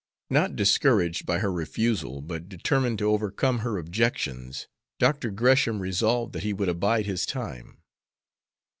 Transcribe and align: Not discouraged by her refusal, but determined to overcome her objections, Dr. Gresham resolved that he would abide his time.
Not 0.31 0.55
discouraged 0.55 1.27
by 1.27 1.37
her 1.37 1.51
refusal, 1.51 2.21
but 2.21 2.49
determined 2.49 2.97
to 2.97 3.11
overcome 3.11 3.59
her 3.59 3.77
objections, 3.77 4.67
Dr. 4.97 5.29
Gresham 5.29 5.79
resolved 5.79 6.33
that 6.33 6.41
he 6.41 6.53
would 6.53 6.69
abide 6.69 7.05
his 7.05 7.23
time. 7.23 7.77